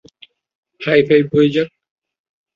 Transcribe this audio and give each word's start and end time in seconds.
High 0.81 0.99
five 1.07 1.25
হয়ে 1.33 1.49
যাক। 1.55 1.69